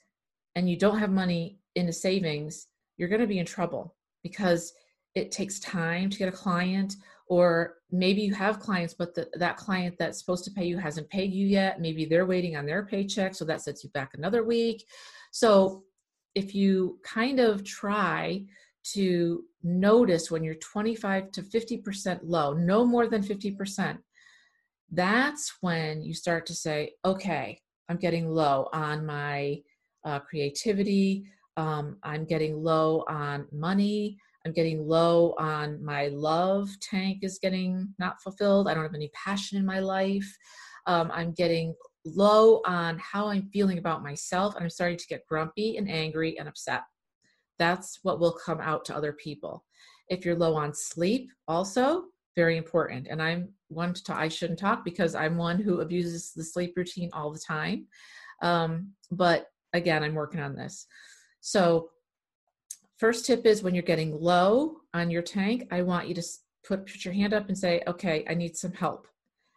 and 0.56 0.70
you 0.70 0.78
don't 0.78 1.00
have 1.00 1.10
money 1.10 1.58
in 1.76 1.86
the 1.86 1.94
savings, 1.94 2.68
you're 2.98 3.10
going 3.10 3.22
to 3.22 3.28
be 3.28 3.40
in 3.40 3.46
trouble 3.46 3.96
because 4.24 4.74
it 5.16 5.32
takes 5.32 5.60
time 5.60 6.10
to 6.10 6.18
get 6.18 6.30
a 6.30 6.34
client 6.34 6.96
or 7.28 7.76
maybe 7.94 8.24
you 8.24 8.34
have 8.34 8.60
clients 8.60 8.96
but 8.96 9.14
the, 9.14 9.30
that 9.36 9.56
client 9.56 9.96
that's 10.00 10.20
supposed 10.20 10.44
to 10.44 10.52
pay 10.52 10.66
you 10.66 10.78
hasn't 10.78 11.08
paid 11.10 11.32
you 11.32 11.46
yet. 11.46 11.80
Maybe 11.80 12.06
they're 12.06 12.26
waiting 12.26 12.58
on 12.58 12.66
their 12.66 12.86
paycheck 12.86 13.36
so 13.36 13.46
that 13.46 13.62
sets 13.62 13.84
you 13.84 13.92
back 13.92 14.12
another 14.16 14.44
week. 14.44 14.84
So 15.32 15.84
if 16.34 16.56
you 16.56 17.00
kind 17.04 17.40
of 17.40 17.64
try 17.64 18.44
to 18.94 19.44
notice 19.62 20.32
when 20.32 20.44
you're 20.44 20.56
25 20.56 21.32
to 21.32 21.42
50% 21.44 22.20
low 22.24 22.54
no 22.54 22.84
more 22.84 23.08
than 23.08 23.24
50% 23.24 23.98
that's 24.92 25.54
when 25.62 26.04
you 26.04 26.14
start 26.14 26.46
to 26.46 26.54
say 26.54 26.92
okay 27.06 27.58
i'm 27.88 27.96
getting 27.96 28.28
low 28.28 28.68
on 28.74 29.06
my 29.06 29.62
uh, 30.04 30.20
creativity. 30.20 31.26
Um, 31.56 31.98
i'm 32.04 32.26
getting 32.26 32.62
low 32.62 33.06
on 33.08 33.48
money 33.54 34.18
I'm 34.46 34.54
getting 34.54 34.88
low 34.88 35.36
on 35.38 35.84
my 35.84 36.08
love 36.08 36.70
tank 36.82 37.20
is 37.22 37.40
getting 37.40 37.94
not 37.98 38.22
fulfilled. 38.22 38.68
I 38.68 38.74
don't 38.74 38.84
have 38.84 38.94
any 38.94 39.12
passion 39.14 39.58
in 39.58 39.66
my 39.66 39.80
life. 39.80 40.38
Um, 40.86 41.10
I'm 41.14 41.32
getting 41.32 41.76
low 42.06 42.62
on 42.66 43.00
how 43.00 43.28
I'm 43.28 43.50
feeling 43.54 43.78
about 43.78 44.04
myself, 44.04 44.56
and 44.56 44.64
I'm 44.64 44.70
starting 44.70 44.98
to 44.98 45.08
get 45.08 45.26
grumpy 45.28 45.78
and 45.78 45.90
angry 45.90 46.38
and 46.38 46.50
upset. 46.50 46.84
That's 47.58 48.00
what 48.04 48.20
will 48.20 48.34
come 48.34 48.60
out 48.60 48.84
to 48.86 48.96
other 48.96 49.14
people. 49.14 49.64
If 50.10 50.26
you're 50.26 50.36
low 50.36 50.56
on 50.56 50.74
sleep, 50.74 51.32
also 51.48 52.06
very 52.36 52.58
important. 52.58 53.08
And 53.10 53.22
I'm 53.22 53.50
one 53.70 53.94
to 53.94 54.04
talk, 54.04 54.18
I 54.18 54.28
shouldn't 54.28 54.60
talk 54.60 54.84
because 54.84 55.16
I'm 55.16 55.38
one 55.38 55.60
who 55.60 55.82
abuses 55.82 56.34
the 56.34 56.44
sleep 56.44 56.74
routine 56.76 57.10
all 57.14 57.32
the 57.32 57.40
time. 57.40 57.88
Um, 58.42 58.92
but 59.12 59.48
again, 59.74 60.04
I'm 60.04 60.16
working 60.16 60.42
on 60.42 60.56
this. 60.56 60.88
So 61.42 61.90
First 62.98 63.26
tip 63.26 63.46
is 63.46 63.64
when 63.64 63.74
you're 63.74 63.84
getting 63.84 64.20
low 64.20 64.78
on 64.94 65.10
your 65.10 65.22
tank, 65.22 65.68
I 65.72 65.82
want 65.82 66.08
you 66.08 66.14
to 66.16 66.24
put, 66.66 66.86
put 66.86 67.04
your 67.04 67.14
hand 67.14 67.34
up 67.34 67.48
and 67.48 67.58
say, 67.58 67.82
okay, 67.88 68.24
I 68.30 68.34
need 68.34 68.56
some 68.56 68.72
help. 68.74 69.08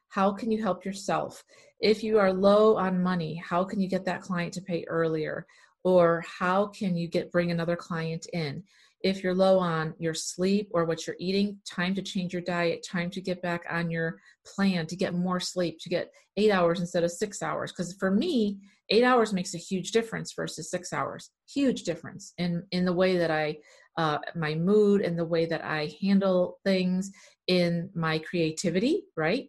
How 0.09 0.33
can 0.33 0.51
you 0.51 0.63
help 0.63 0.85
yourself? 0.85 1.45
If 1.81 2.03
you 2.03 2.19
are 2.19 2.33
low 2.33 2.77
on 2.77 3.03
money, 3.03 3.41
how 3.47 3.65
can 3.65 3.81
you 3.81 3.89
get 3.89 4.05
that 4.07 4.23
client 4.23 4.55
to 4.55 4.63
pay 4.63 4.85
earlier? 4.89 5.47
Or 5.85 6.25
how 6.27 6.67
can 6.67 6.97
you 6.97 7.07
get 7.09 7.31
bring 7.31 7.51
another 7.51 7.77
client 7.77 8.27
in? 8.33 8.65
If 9.07 9.23
you're 9.23 9.35
low 9.35 9.61
on 9.61 9.95
your 9.99 10.15
sleep 10.15 10.69
or 10.73 10.85
what 10.85 11.07
you're 11.07 11.17
eating, 11.21 11.59
time 11.65 11.95
to 11.95 12.03
change 12.03 12.33
your 12.33 12.43
diet, 12.43 12.85
time 12.85 13.09
to 13.11 13.21
get 13.21 13.41
back 13.41 13.65
on 13.71 13.89
your 13.89 14.19
plan 14.45 14.87
to 14.89 14.97
get 14.97 15.15
more 15.15 15.39
sleep, 15.39 15.79
to 15.83 15.89
get 15.89 16.11
eight 16.37 16.51
hours 16.51 16.81
instead 16.81 17.05
of 17.05 17.13
six 17.13 17.41
hours. 17.41 17.71
Because 17.71 17.95
for 18.01 18.11
me, 18.11 18.59
eight 18.91 19.05
hours 19.05 19.33
makes 19.33 19.55
a 19.55 19.59
huge 19.59 19.93
difference 19.93 20.33
versus 20.35 20.71
six 20.71 20.93
hours. 20.93 21.31
Huge 21.49 21.85
difference 21.85 22.33
in 22.39 22.65
in 22.73 22.85
the 22.85 22.93
way 22.93 23.17
that 23.17 23.31
i 23.31 23.57
uh, 23.97 24.19
my 24.35 24.55
mood 24.57 25.01
and 25.01 25.17
the 25.17 25.25
way 25.25 25.47
that 25.47 25.65
i 25.65 25.91
handle 26.03 26.59
things 26.65 27.11
in 27.47 27.89
my 27.95 28.19
creativity 28.19 29.05
right? 29.17 29.49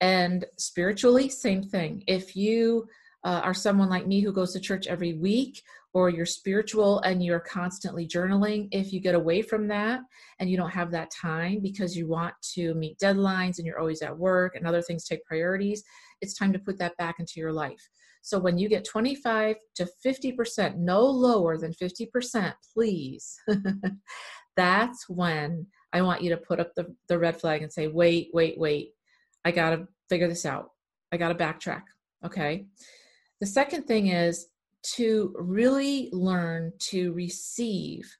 And 0.00 0.44
spiritually 0.58 1.28
same 1.28 1.62
thing. 1.62 2.02
If 2.08 2.34
you 2.34 2.88
uh, 3.24 3.40
are 3.44 3.54
someone 3.54 3.88
like 3.88 4.08
me 4.08 4.20
who 4.20 4.32
goes 4.32 4.52
to 4.52 4.60
church 4.60 4.88
every 4.88 5.14
week 5.14 5.62
or 5.94 6.08
you're 6.08 6.26
spiritual 6.26 7.00
and 7.00 7.22
you're 7.22 7.40
constantly 7.40 8.06
journaling, 8.06 8.68
if 8.70 8.92
you 8.92 9.00
get 9.00 9.14
away 9.14 9.42
from 9.42 9.68
that 9.68 10.00
and 10.38 10.48
you 10.48 10.56
don't 10.56 10.70
have 10.70 10.90
that 10.90 11.10
time 11.10 11.60
because 11.62 11.96
you 11.96 12.08
want 12.08 12.34
to 12.54 12.74
meet 12.74 12.98
deadlines 12.98 13.58
and 13.58 13.66
you're 13.66 13.78
always 13.78 14.02
at 14.02 14.16
work 14.16 14.56
and 14.56 14.66
other 14.66 14.82
things 14.82 15.04
take 15.04 15.24
priorities, 15.24 15.82
it's 16.20 16.34
time 16.34 16.52
to 16.52 16.58
put 16.58 16.78
that 16.78 16.96
back 16.96 17.16
into 17.18 17.34
your 17.36 17.52
life. 17.52 17.88
So 18.22 18.38
when 18.38 18.56
you 18.56 18.68
get 18.68 18.84
25 18.84 19.56
to 19.76 19.88
50%, 20.06 20.76
no 20.76 21.04
lower 21.04 21.58
than 21.58 21.72
50%, 21.72 22.54
please, 22.72 23.36
that's 24.56 25.08
when 25.08 25.66
I 25.92 26.02
want 26.02 26.22
you 26.22 26.30
to 26.30 26.36
put 26.36 26.60
up 26.60 26.74
the, 26.74 26.94
the 27.08 27.18
red 27.18 27.38
flag 27.38 27.62
and 27.62 27.72
say, 27.72 27.88
wait, 27.88 28.28
wait, 28.32 28.58
wait, 28.58 28.90
I 29.44 29.50
got 29.50 29.70
to 29.70 29.88
figure 30.08 30.28
this 30.28 30.46
out. 30.46 30.70
I 31.10 31.16
got 31.16 31.28
to 31.28 31.34
backtrack. 31.34 31.82
Okay. 32.24 32.66
The 33.40 33.46
second 33.46 33.84
thing 33.84 34.06
is 34.06 34.46
to 34.82 35.34
really 35.38 36.08
learn 36.12 36.72
to 36.78 37.12
receive. 37.12 38.10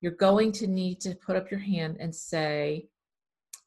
You're 0.00 0.12
going 0.12 0.52
to 0.52 0.66
need 0.66 1.00
to 1.00 1.14
put 1.14 1.36
up 1.36 1.50
your 1.50 1.60
hand 1.60 1.96
and 2.00 2.14
say, 2.14 2.88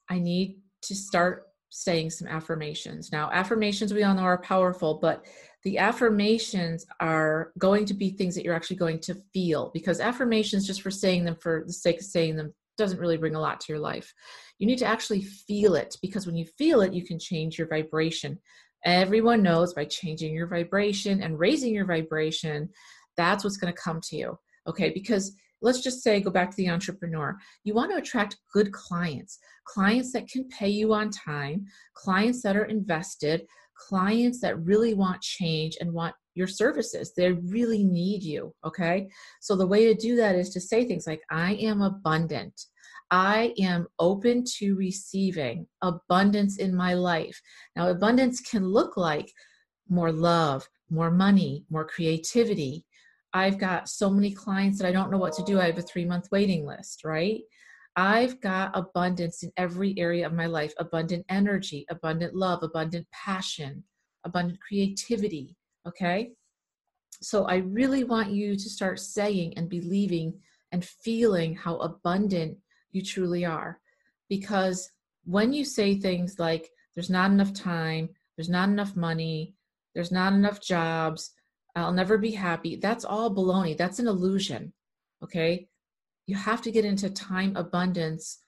I 0.10 0.20
need 0.20 0.60
to 0.84 0.96
start 0.96 1.48
saying 1.70 2.12
some 2.12 2.28
affirmations. 2.28 3.12
Now, 3.12 3.30
affirmations 3.32 3.94
we 3.94 4.04
all 4.04 4.16
know 4.16 4.22
are 4.22 4.42
powerful, 4.42 5.00
but 5.02 5.26
the 5.64 5.78
affirmations 5.78 6.86
are 7.00 7.52
going 7.58 7.86
to 7.86 7.94
be 7.94 8.12
things 8.12 8.36
that 8.36 8.46
you're 8.46 8.56
actually 8.56 8.78
going 8.78 9.00
to 9.02 9.16
feel 9.34 9.72
because 9.74 10.00
affirmations, 10.00 10.66
just 10.66 10.82
for 10.82 10.92
saying 10.92 11.26
them 11.26 11.36
for 11.36 11.64
the 11.68 11.74
sake 11.74 12.00
of 12.00 12.06
saying 12.06 12.36
them, 12.36 12.54
doesn't 12.78 13.00
really 13.00 13.18
bring 13.18 13.36
a 13.36 13.40
lot 13.40 13.60
to 13.60 13.74
your 13.74 13.80
life. 13.80 14.14
You 14.60 14.68
need 14.68 14.78
to 14.80 14.86
actually 14.86 15.24
feel 15.24 15.76
it 15.76 15.98
because 16.02 16.26
when 16.26 16.38
you 16.38 16.46
feel 16.46 16.82
it, 16.82 16.94
you 16.94 17.04
can 17.04 17.20
change 17.20 17.58
your 17.58 17.68
vibration. 17.68 18.40
Everyone 18.86 19.42
knows 19.42 19.74
by 19.74 19.86
changing 19.86 20.34
your 20.34 20.48
vibration 20.48 21.22
and 21.22 21.40
raising 21.40 21.74
your 21.74 21.86
vibration, 21.86 22.70
that's 23.16 23.44
what's 23.44 23.58
going 23.58 23.74
to 23.74 23.82
come 23.82 24.00
to 24.02 24.16
you. 24.16 24.38
Okay, 24.68 24.92
because 24.94 25.36
let's 25.62 25.82
just 25.82 26.04
say 26.04 26.20
go 26.20 26.30
back 26.30 26.52
to 26.52 26.58
the 26.58 26.70
entrepreneur. 26.70 27.38
You 27.64 27.74
want 27.74 27.92
to 27.92 27.98
attract 27.98 28.38
good 28.54 28.72
clients 28.72 29.40
clients 29.68 30.14
that 30.14 30.30
can 30.30 30.48
pay 30.48 30.70
you 30.70 30.94
on 30.94 31.10
time 31.10 31.66
clients 31.94 32.42
that 32.42 32.56
are 32.56 32.66
invested 32.66 33.46
clients 33.78 34.40
that 34.42 34.60
really 34.64 34.94
want 34.94 35.22
change 35.22 35.78
and 35.80 35.92
want 35.92 36.16
your 36.34 36.48
services. 36.48 37.14
They 37.16 37.32
really 37.32 37.84
need 37.84 38.24
you 38.24 38.54
okay? 38.66 39.08
So 39.42 39.56
the 39.56 39.68
way 39.68 39.86
to 39.86 39.94
do 39.94 40.16
that 40.16 40.36
is 40.36 40.50
to 40.52 40.62
say 40.62 40.86
things 40.86 41.08
like 41.08 41.22
i 41.30 41.54
am 41.56 41.82
abundant 41.82 42.54
I 43.10 43.54
am 43.60 43.88
open 44.00 44.44
to 44.58 44.76
receiving 44.76 45.68
abundance 45.82 46.58
in 46.58 46.76
my 46.76 46.94
life. 46.94 47.42
Now, 47.76 47.90
abundance 47.90 48.42
can 48.42 48.66
look 48.66 48.98
like 48.98 49.32
more 49.88 50.12
love, 50.12 50.68
more 50.90 51.12
money, 51.12 51.66
more 51.70 51.86
creativity, 51.86 52.86
I've 53.34 53.58
got 53.58 53.90
so 53.90 54.10
many 54.10 54.32
clients 54.32 54.80
that 54.80 54.88
I 54.88 54.92
don't 54.92 55.12
know 55.12 55.18
what 55.18 55.34
to 55.34 55.44
do. 55.44 55.60
I 55.60 55.66
have 55.66 55.78
a 55.78 55.82
three 55.84 56.06
month 56.06 56.30
waiting 56.32 56.66
list, 56.66 57.04
right? 57.04 57.42
I've 57.96 58.40
got 58.42 58.72
abundance 58.74 59.44
in 59.44 59.52
every 59.58 59.94
area 59.98 60.26
of 60.26 60.34
my 60.34 60.46
life 60.46 60.74
abundant 60.80 61.26
energy, 61.30 61.86
abundant 61.90 62.36
love, 62.36 62.64
abundant 62.64 63.08
passion, 63.12 63.84
abundant 64.24 64.60
creativity. 64.60 65.56
Okay. 65.88 66.32
So 67.22 67.46
I 67.46 67.58
really 67.58 68.04
want 68.04 68.32
you 68.32 68.56
to 68.56 68.70
start 68.70 69.00
saying 69.00 69.54
and 69.58 69.70
believing 69.70 70.40
and 70.72 70.86
feeling 70.86 71.56
how 71.56 71.78
abundant 71.78 72.58
you 72.92 73.02
truly 73.02 73.46
are. 73.46 73.80
Because 74.30 74.92
when 75.26 75.54
you 75.54 75.66
say 75.66 76.00
things 76.00 76.40
like, 76.40 76.70
there's 76.96 77.10
not 77.10 77.32
enough 77.32 77.54
time, 77.54 78.10
there's 78.36 78.50
not 78.50 78.70
enough 78.70 78.96
money, 78.96 79.56
there's 79.94 80.12
not 80.12 80.34
enough 80.34 80.62
jobs, 80.62 81.32
I'll 81.76 81.94
never 81.94 82.18
be 82.18 82.32
happy. 82.32 82.76
That's 82.76 83.06
all 83.06 83.34
baloney. 83.34 83.78
That's 83.78 84.00
an 84.00 84.08
illusion. 84.08 84.74
Okay. 85.24 85.68
You 86.26 86.36
have 86.36 86.62
to 86.64 86.72
get 86.72 86.86
into 86.86 87.10
time 87.10 87.56
abundance 87.56 88.40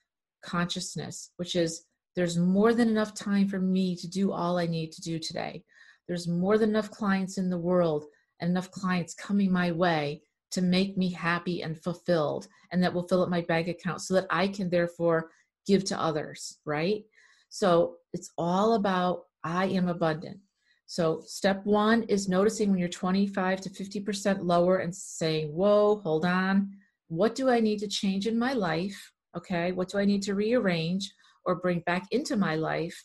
consciousness, 0.42 1.30
which 1.36 1.54
is 1.54 1.84
there's 2.16 2.36
more 2.36 2.74
than 2.74 2.88
enough 2.88 3.14
time 3.14 3.48
for 3.48 3.60
me 3.60 3.94
to 3.96 4.08
do 4.08 4.32
all 4.32 4.58
I 4.58 4.66
need 4.66 4.90
to 4.92 5.00
do 5.00 5.18
today. 5.18 5.62
There's 6.08 6.26
more 6.26 6.58
than 6.58 6.70
enough 6.70 6.90
clients 6.90 7.38
in 7.38 7.50
the 7.50 7.58
world 7.58 8.04
and 8.40 8.50
enough 8.50 8.70
clients 8.70 9.14
coming 9.14 9.52
my 9.52 9.70
way 9.70 10.22
to 10.52 10.62
make 10.62 10.96
me 10.96 11.10
happy 11.10 11.62
and 11.62 11.80
fulfilled 11.82 12.48
and 12.72 12.82
that 12.82 12.92
will 12.92 13.06
fill 13.06 13.22
up 13.22 13.28
my 13.28 13.40
bank 13.42 13.68
account 13.68 14.00
so 14.00 14.14
that 14.14 14.26
I 14.30 14.48
can 14.48 14.68
therefore 14.70 15.30
give 15.66 15.84
to 15.84 16.00
others, 16.00 16.58
right? 16.64 17.04
So 17.48 17.96
it's 18.12 18.30
all 18.38 18.74
about 18.74 19.24
I 19.44 19.66
am 19.66 19.88
abundant. 19.88 20.38
So, 20.86 21.22
step 21.24 21.64
one 21.64 22.02
is 22.04 22.28
noticing 22.28 22.70
when 22.70 22.80
you're 22.80 22.88
25 22.88 23.60
to 23.60 23.70
50% 23.70 24.38
lower 24.42 24.78
and 24.78 24.92
saying, 24.92 25.50
Whoa, 25.50 26.00
hold 26.02 26.24
on. 26.24 26.72
What 27.06 27.36
do 27.36 27.48
I 27.48 27.60
need 27.60 27.78
to 27.78 27.88
change 27.88 28.26
in 28.26 28.36
my 28.36 28.54
life? 28.54 29.12
Okay. 29.36 29.70
What 29.70 29.88
do 29.88 29.98
I 29.98 30.04
need 30.04 30.22
to 30.22 30.34
rearrange 30.34 31.12
or 31.44 31.60
bring 31.60 31.80
back 31.86 32.08
into 32.10 32.36
my 32.36 32.56
life? 32.56 33.04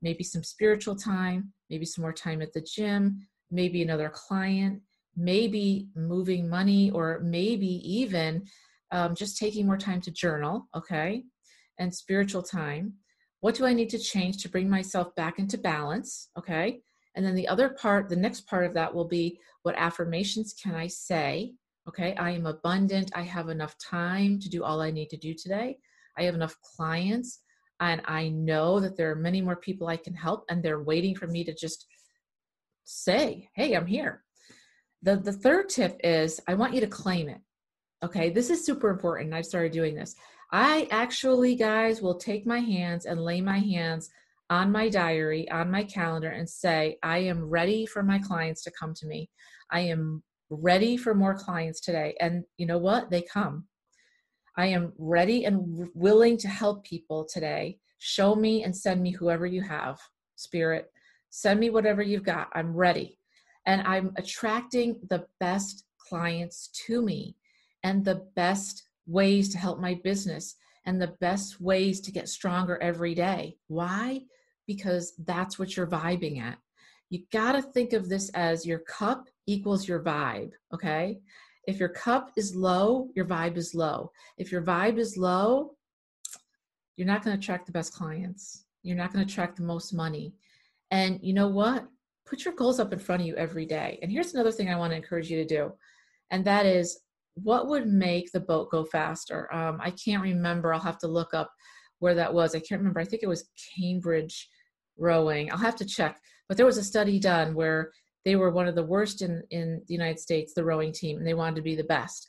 Maybe 0.00 0.24
some 0.24 0.42
spiritual 0.42 0.96
time, 0.96 1.52
maybe 1.68 1.84
some 1.84 2.00
more 2.00 2.14
time 2.14 2.40
at 2.40 2.54
the 2.54 2.62
gym, 2.62 3.26
maybe 3.50 3.82
another 3.82 4.08
client, 4.08 4.80
maybe 5.16 5.88
moving 5.94 6.48
money, 6.48 6.90
or 6.90 7.20
maybe 7.22 7.80
even 7.88 8.44
um, 8.92 9.14
just 9.14 9.38
taking 9.38 9.66
more 9.66 9.78
time 9.78 10.00
to 10.02 10.10
journal. 10.10 10.68
Okay. 10.76 11.24
And 11.78 11.94
spiritual 11.94 12.42
time. 12.42 12.94
What 13.40 13.54
do 13.54 13.64
I 13.64 13.72
need 13.72 13.88
to 13.90 13.98
change 13.98 14.42
to 14.42 14.50
bring 14.50 14.68
myself 14.68 15.14
back 15.14 15.38
into 15.38 15.56
balance? 15.56 16.28
Okay 16.36 16.82
and 17.14 17.26
then 17.26 17.34
the 17.34 17.48
other 17.48 17.70
part, 17.70 18.08
the 18.08 18.16
next 18.16 18.46
part 18.46 18.64
of 18.64 18.74
that 18.74 18.94
will 18.94 19.06
be 19.06 19.38
what 19.62 19.74
affirmations 19.76 20.54
can 20.54 20.74
I 20.74 20.86
say? 20.86 21.54
Okay, 21.88 22.14
I 22.14 22.30
am 22.30 22.46
abundant. 22.46 23.10
I 23.14 23.22
have 23.22 23.48
enough 23.48 23.74
time 23.78 24.38
to 24.40 24.48
do 24.48 24.62
all 24.62 24.80
I 24.80 24.90
need 24.90 25.10
to 25.10 25.16
do 25.16 25.34
today. 25.34 25.78
I 26.16 26.22
have 26.24 26.34
enough 26.34 26.56
clients, 26.76 27.40
and 27.80 28.00
I 28.04 28.28
know 28.28 28.78
that 28.80 28.96
there 28.96 29.10
are 29.10 29.16
many 29.16 29.40
more 29.40 29.56
people 29.56 29.88
I 29.88 29.96
can 29.96 30.14
help, 30.14 30.44
and 30.48 30.62
they're 30.62 30.82
waiting 30.82 31.16
for 31.16 31.26
me 31.26 31.42
to 31.44 31.54
just 31.54 31.86
say, 32.84 33.48
Hey, 33.54 33.74
I'm 33.74 33.86
here. 33.86 34.22
The, 35.02 35.16
the 35.16 35.32
third 35.32 35.68
tip 35.68 35.98
is 36.04 36.40
I 36.46 36.54
want 36.54 36.74
you 36.74 36.80
to 36.80 36.86
claim 36.86 37.28
it. 37.28 37.40
Okay, 38.04 38.30
this 38.30 38.50
is 38.50 38.64
super 38.64 38.90
important. 38.90 39.34
I've 39.34 39.46
started 39.46 39.72
doing 39.72 39.94
this. 39.94 40.14
I 40.52 40.88
actually, 40.90 41.54
guys, 41.54 42.02
will 42.02 42.16
take 42.16 42.46
my 42.46 42.58
hands 42.58 43.06
and 43.06 43.22
lay 43.22 43.40
my 43.40 43.58
hands 43.58 44.10
on 44.48 44.72
my 44.72 44.88
diary, 44.88 45.48
on 45.50 45.70
my 45.70 45.84
calendar, 45.84 46.30
and 46.30 46.48
say, 46.48 46.98
I 47.02 47.18
am 47.18 47.48
ready 47.48 47.86
for 47.86 48.02
my 48.02 48.18
clients 48.18 48.62
to 48.64 48.72
come 48.72 48.94
to 48.94 49.06
me. 49.06 49.30
I 49.70 49.80
am 49.80 50.22
ready 50.50 50.96
for 50.96 51.14
more 51.14 51.34
clients 51.34 51.80
today. 51.80 52.16
And 52.20 52.44
you 52.56 52.66
know 52.66 52.78
what? 52.78 53.10
They 53.10 53.22
come. 53.22 53.66
I 54.56 54.66
am 54.66 54.92
ready 54.98 55.44
and 55.44 55.88
willing 55.94 56.36
to 56.38 56.48
help 56.48 56.84
people 56.84 57.24
today. 57.32 57.78
Show 57.98 58.34
me 58.34 58.64
and 58.64 58.76
send 58.76 59.00
me 59.02 59.12
whoever 59.12 59.46
you 59.46 59.62
have, 59.62 59.98
Spirit. 60.34 60.90
Send 61.30 61.60
me 61.60 61.70
whatever 61.70 62.02
you've 62.02 62.24
got. 62.24 62.48
I'm 62.54 62.74
ready. 62.74 63.19
And 63.66 63.82
I'm 63.82 64.12
attracting 64.16 65.00
the 65.08 65.26
best 65.38 65.84
clients 65.98 66.68
to 66.86 67.02
me 67.02 67.36
and 67.82 68.04
the 68.04 68.26
best 68.34 68.84
ways 69.06 69.48
to 69.50 69.58
help 69.58 69.78
my 69.78 69.94
business 70.02 70.56
and 70.86 71.00
the 71.00 71.14
best 71.20 71.60
ways 71.60 72.00
to 72.00 72.12
get 72.12 72.28
stronger 72.28 72.80
every 72.82 73.14
day. 73.14 73.56
Why? 73.68 74.22
because 74.70 75.14
that's 75.26 75.58
what 75.58 75.76
you're 75.76 75.88
vibing 75.88 76.40
at. 76.40 76.56
You 77.08 77.24
got 77.32 77.52
to 77.52 77.62
think 77.62 77.92
of 77.92 78.08
this 78.08 78.28
as 78.34 78.64
your 78.64 78.78
cup 78.78 79.24
equals 79.48 79.88
your 79.88 79.98
vibe, 79.98 80.52
okay? 80.72 81.18
If 81.66 81.80
your 81.80 81.88
cup 81.88 82.30
is 82.36 82.54
low, 82.54 83.08
your 83.16 83.24
vibe 83.24 83.56
is 83.56 83.74
low. 83.74 84.12
If 84.38 84.52
your 84.52 84.62
vibe 84.62 84.98
is 84.98 85.16
low, 85.16 85.72
you're 86.96 87.08
not 87.08 87.24
going 87.24 87.36
to 87.36 87.42
attract 87.42 87.66
the 87.66 87.72
best 87.72 87.92
clients. 87.92 88.64
You're 88.84 88.96
not 88.96 89.12
going 89.12 89.26
to 89.26 89.32
attract 89.32 89.56
the 89.56 89.64
most 89.64 89.92
money. 89.92 90.34
And 90.92 91.18
you 91.20 91.34
know 91.34 91.48
what? 91.48 91.88
Put 92.30 92.44
your 92.44 92.54
goals 92.54 92.78
up 92.78 92.92
in 92.92 92.98
front 93.00 93.22
of 93.22 93.26
you 93.26 93.34
every 93.34 93.66
day. 93.66 93.98
And 94.00 94.10
here's 94.10 94.32
another 94.34 94.52
thing 94.52 94.70
I 94.70 94.76
want 94.76 94.92
to 94.92 94.96
encourage 94.96 95.28
you 95.28 95.36
to 95.38 95.44
do, 95.44 95.72
and 96.30 96.44
that 96.44 96.64
is 96.64 97.00
what 97.34 97.66
would 97.66 97.88
make 97.88 98.30
the 98.30 98.40
boat 98.40 98.70
go 98.70 98.84
faster? 98.84 99.52
Um, 99.52 99.80
I 99.82 99.90
can't 99.90 100.22
remember. 100.22 100.72
I'll 100.72 100.80
have 100.80 100.98
to 100.98 101.08
look 101.08 101.34
up 101.34 101.50
where 101.98 102.14
that 102.14 102.32
was. 102.32 102.54
I 102.54 102.60
can't 102.60 102.80
remember. 102.80 103.00
I 103.00 103.04
think 103.04 103.24
it 103.24 103.28
was 103.28 103.48
Cambridge 103.76 104.48
rowing. 104.96 105.50
I'll 105.50 105.58
have 105.58 105.76
to 105.76 105.84
check, 105.84 106.20
but 106.48 106.56
there 106.56 106.66
was 106.66 106.78
a 106.78 106.84
study 106.84 107.18
done 107.18 107.54
where 107.54 107.90
they 108.24 108.36
were 108.36 108.50
one 108.50 108.68
of 108.68 108.76
the 108.76 108.84
worst 108.84 109.22
in 109.22 109.42
in 109.50 109.82
the 109.88 109.94
United 109.94 110.20
States, 110.20 110.54
the 110.54 110.64
rowing 110.64 110.92
team, 110.92 111.18
and 111.18 111.26
they 111.26 111.34
wanted 111.34 111.56
to 111.56 111.62
be 111.62 111.74
the 111.74 111.84
best. 111.84 112.28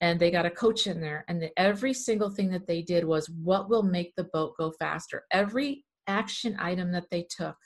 And 0.00 0.18
they 0.18 0.30
got 0.30 0.46
a 0.46 0.50
coach 0.50 0.86
in 0.86 1.00
there, 1.00 1.24
and 1.28 1.42
the, 1.42 1.50
every 1.58 1.92
single 1.92 2.30
thing 2.30 2.50
that 2.50 2.68
they 2.68 2.82
did 2.82 3.04
was 3.04 3.28
what 3.42 3.68
will 3.68 3.82
make 3.82 4.14
the 4.16 4.28
boat 4.32 4.54
go 4.58 4.70
faster. 4.78 5.24
Every 5.32 5.84
action 6.06 6.56
item 6.58 6.92
that 6.92 7.10
they 7.10 7.26
took 7.28 7.56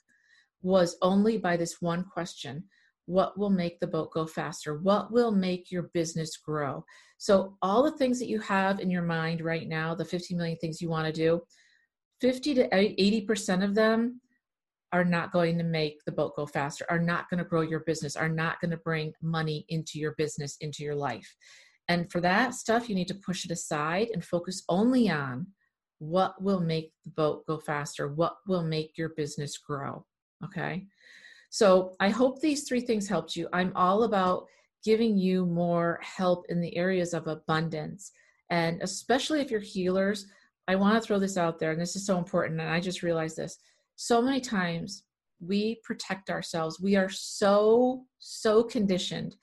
was 0.64 0.96
only 1.02 1.38
by 1.38 1.56
this 1.56 1.80
one 1.80 2.04
question 2.04 2.64
what 3.06 3.38
will 3.38 3.50
make 3.50 3.78
the 3.80 3.86
boat 3.86 4.10
go 4.12 4.26
faster 4.26 4.78
what 4.78 5.12
will 5.12 5.30
make 5.30 5.70
your 5.70 5.90
business 5.94 6.36
grow 6.38 6.84
so 7.18 7.56
all 7.62 7.82
the 7.82 7.96
things 7.98 8.18
that 8.18 8.28
you 8.28 8.40
have 8.40 8.80
in 8.80 8.90
your 8.90 9.02
mind 9.02 9.40
right 9.42 9.68
now 9.68 9.94
the 9.94 10.04
50 10.04 10.34
million 10.34 10.56
things 10.56 10.80
you 10.80 10.88
want 10.88 11.06
to 11.06 11.12
do 11.12 11.40
50 12.20 12.54
to 12.54 12.68
80% 12.70 13.64
of 13.64 13.74
them 13.74 14.20
are 14.94 15.04
not 15.04 15.32
going 15.32 15.58
to 15.58 15.64
make 15.64 16.04
the 16.04 16.12
boat 16.12 16.36
go 16.36 16.46
faster, 16.46 16.86
are 16.88 17.00
not 17.00 17.28
going 17.28 17.38
to 17.38 17.44
grow 17.44 17.62
your 17.62 17.80
business, 17.80 18.16
are 18.16 18.28
not 18.28 18.60
going 18.60 18.70
to 18.70 18.76
bring 18.76 19.12
money 19.20 19.66
into 19.68 19.98
your 19.98 20.14
business, 20.16 20.56
into 20.60 20.84
your 20.84 20.94
life. 20.94 21.34
And 21.88 22.10
for 22.10 22.20
that 22.20 22.54
stuff, 22.54 22.88
you 22.88 22.94
need 22.94 23.08
to 23.08 23.14
push 23.14 23.44
it 23.44 23.50
aside 23.50 24.08
and 24.14 24.24
focus 24.24 24.62
only 24.68 25.10
on 25.10 25.48
what 25.98 26.40
will 26.40 26.60
make 26.60 26.92
the 27.04 27.10
boat 27.10 27.44
go 27.46 27.58
faster, 27.58 28.08
what 28.08 28.36
will 28.46 28.62
make 28.62 28.96
your 28.96 29.10
business 29.10 29.58
grow. 29.58 30.06
Okay. 30.44 30.86
So 31.50 31.94
I 32.00 32.08
hope 32.08 32.40
these 32.40 32.68
three 32.68 32.80
things 32.80 33.08
helped 33.08 33.36
you. 33.36 33.48
I'm 33.52 33.72
all 33.76 34.02
about 34.02 34.46
giving 34.84 35.16
you 35.16 35.46
more 35.46 36.00
help 36.02 36.44
in 36.48 36.60
the 36.60 36.76
areas 36.76 37.14
of 37.14 37.26
abundance. 37.26 38.12
And 38.50 38.82
especially 38.82 39.40
if 39.40 39.50
you're 39.50 39.60
healers, 39.60 40.26
I 40.68 40.76
want 40.76 41.00
to 41.00 41.06
throw 41.06 41.18
this 41.18 41.36
out 41.36 41.58
there, 41.58 41.72
and 41.72 41.80
this 41.80 41.96
is 41.96 42.06
so 42.06 42.18
important. 42.18 42.60
And 42.60 42.70
I 42.70 42.80
just 42.80 43.02
realized 43.02 43.36
this 43.36 43.58
so 43.96 44.20
many 44.20 44.40
times 44.40 45.04
we 45.40 45.80
protect 45.84 46.30
ourselves. 46.30 46.80
We 46.80 46.96
are 46.96 47.08
so, 47.10 48.04
so 48.18 48.62
conditioned 48.62 49.36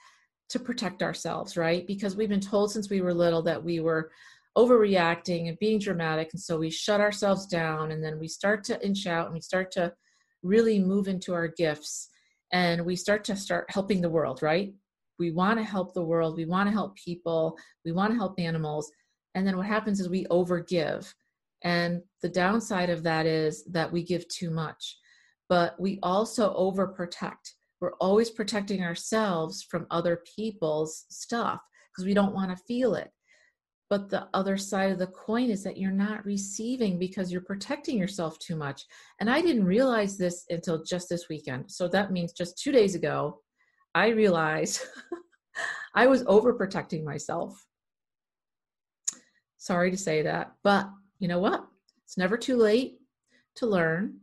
to 0.49 0.59
protect 0.59 1.03
ourselves, 1.03 1.57
right? 1.57 1.85
Because 1.87 2.15
we've 2.15 2.29
been 2.29 2.39
told 2.39 2.71
since 2.71 2.89
we 2.89 3.01
were 3.01 3.13
little 3.13 3.41
that 3.43 3.63
we 3.63 3.79
were 3.79 4.11
overreacting 4.57 5.47
and 5.47 5.57
being 5.59 5.79
dramatic. 5.79 6.29
And 6.33 6.41
so 6.41 6.57
we 6.57 6.69
shut 6.69 6.99
ourselves 6.99 7.45
down 7.45 7.91
and 7.91 8.03
then 8.03 8.19
we 8.19 8.27
start 8.27 8.63
to 8.65 8.85
inch 8.85 9.07
out 9.07 9.27
and 9.27 9.33
we 9.33 9.41
start 9.41 9.71
to 9.71 9.93
really 10.43 10.79
move 10.79 11.07
into 11.07 11.33
our 11.33 11.47
gifts 11.47 12.09
and 12.51 12.85
we 12.85 12.95
start 12.95 13.23
to 13.25 13.35
start 13.35 13.65
helping 13.69 14.01
the 14.01 14.09
world, 14.09 14.41
right? 14.41 14.73
We 15.19 15.31
want 15.31 15.59
to 15.59 15.63
help 15.63 15.93
the 15.93 16.03
world. 16.03 16.35
We 16.35 16.45
want 16.45 16.67
to 16.67 16.73
help 16.73 16.95
people. 16.95 17.57
We 17.85 17.91
want 17.91 18.11
to 18.11 18.17
help 18.17 18.39
animals. 18.39 18.91
And 19.35 19.47
then 19.47 19.55
what 19.55 19.67
happens 19.67 19.99
is 19.99 20.09
we 20.09 20.25
overgive. 20.25 21.13
And 21.63 22.01
the 22.21 22.29
downside 22.29 22.89
of 22.89 23.03
that 23.03 23.25
is 23.25 23.63
that 23.65 23.91
we 23.91 24.03
give 24.03 24.27
too 24.27 24.49
much, 24.49 24.97
but 25.47 25.79
we 25.79 25.99
also 26.01 26.55
overprotect. 26.55 27.53
We're 27.79 27.93
always 28.01 28.29
protecting 28.29 28.83
ourselves 28.83 29.63
from 29.63 29.85
other 29.91 30.23
people's 30.35 31.05
stuff 31.09 31.61
because 31.91 32.05
we 32.05 32.13
don't 32.13 32.33
want 32.33 32.49
to 32.49 32.63
feel 32.65 32.95
it. 32.95 33.11
But 33.91 34.07
the 34.07 34.29
other 34.33 34.55
side 34.55 34.89
of 34.89 34.99
the 34.99 35.07
coin 35.07 35.49
is 35.49 35.65
that 35.65 35.75
you're 35.75 35.91
not 35.91 36.23
receiving 36.23 36.97
because 36.97 37.29
you're 37.29 37.41
protecting 37.41 37.97
yourself 37.97 38.39
too 38.39 38.55
much. 38.55 38.85
And 39.19 39.29
I 39.29 39.41
didn't 39.41 39.65
realize 39.65 40.17
this 40.17 40.45
until 40.49 40.81
just 40.81 41.09
this 41.09 41.27
weekend. 41.27 41.69
So 41.69 41.89
that 41.89 42.09
means 42.09 42.31
just 42.31 42.57
two 42.57 42.71
days 42.71 42.95
ago, 42.95 43.41
I 43.93 44.07
realized 44.07 44.79
I 45.93 46.07
was 46.07 46.23
overprotecting 46.23 47.03
myself. 47.03 47.65
Sorry 49.57 49.91
to 49.91 49.97
say 49.97 50.21
that, 50.21 50.53
but 50.63 50.89
you 51.19 51.27
know 51.27 51.39
what? 51.39 51.67
It's 52.05 52.17
never 52.17 52.37
too 52.37 52.55
late 52.55 52.93
to 53.55 53.65
learn 53.65 54.19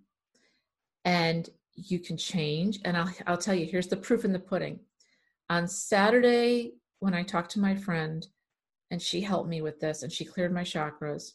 and 1.05 1.47
you 1.75 1.99
can 1.99 2.17
change. 2.17 2.79
And 2.87 2.97
I'll, 2.97 3.13
I'll 3.27 3.37
tell 3.37 3.55
you, 3.55 3.67
here's 3.67 3.89
the 3.89 3.99
proof 3.99 4.25
in 4.25 4.33
the 4.33 4.39
pudding. 4.39 4.81
On 5.51 5.69
Saturday, 5.69 6.73
when 7.01 7.13
I 7.13 7.23
talked 7.23 7.51
to 7.51 7.61
my 7.61 7.75
friend, 7.75 8.27
and 8.91 9.01
she 9.01 9.21
helped 9.21 9.49
me 9.49 9.63
with 9.63 9.81
this 9.81 10.03
and 10.03 10.13
she 10.13 10.25
cleared 10.25 10.53
my 10.53 10.63
chakras, 10.63 11.33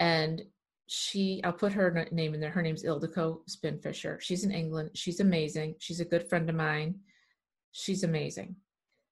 and 0.00 0.42
she, 0.86 1.40
I'll 1.44 1.52
put 1.52 1.72
her 1.72 2.06
name 2.12 2.34
in 2.34 2.40
there. 2.40 2.50
Her 2.50 2.62
name's 2.62 2.84
Ildiko 2.84 3.38
Spinfisher. 3.48 4.20
She's 4.20 4.44
in 4.44 4.50
England. 4.50 4.90
She's 4.94 5.20
amazing. 5.20 5.76
She's 5.78 6.00
a 6.00 6.04
good 6.04 6.28
friend 6.28 6.48
of 6.50 6.56
mine. 6.56 6.96
She's 7.72 8.04
amazing. 8.04 8.56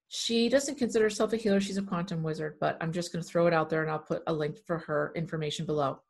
She 0.08 0.50
doesn't 0.50 0.76
consider 0.76 1.06
herself 1.06 1.32
a 1.32 1.38
healer. 1.38 1.60
She's 1.60 1.78
a 1.78 1.82
quantum 1.82 2.22
wizard, 2.22 2.58
but 2.60 2.76
I'm 2.82 2.92
just 2.92 3.10
going 3.10 3.22
to 3.22 3.28
throw 3.28 3.46
it 3.46 3.54
out 3.54 3.70
there 3.70 3.82
and 3.82 3.90
I'll 3.90 3.98
put 3.98 4.22
a 4.26 4.32
link 4.32 4.58
for 4.66 4.78
her 4.78 5.12
information 5.16 5.64
below. 5.64 6.00